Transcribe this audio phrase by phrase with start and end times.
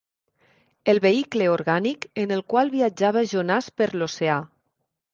[0.93, 4.43] El vehicle orgànic en el qual viatjava Jonàs per l'oceà.